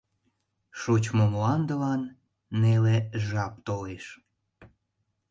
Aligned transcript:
Шочмо 0.79 1.25
мландылан 1.31 2.01
неле 2.61 2.97
жап 3.25 3.53
толеш. 3.65 4.05